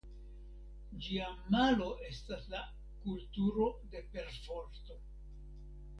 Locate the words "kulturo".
3.05-3.69